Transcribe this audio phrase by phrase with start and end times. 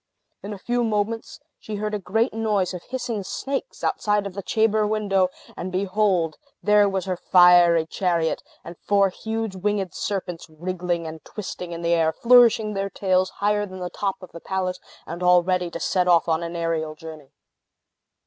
[0.41, 4.41] In a few moments, she heard a great noise of hissing snakes outside of the
[4.41, 6.37] chamber window; and behold!
[6.59, 11.93] there was her fiery chariot, and four huge winged serpents, wriggling and twisting in the
[11.93, 15.79] air, flourishing their tails higher than the top of the palace, and all ready to
[15.79, 17.29] set off on an aerial journey.